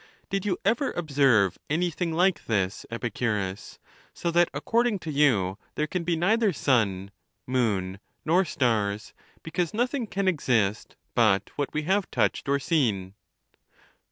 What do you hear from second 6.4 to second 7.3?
sun,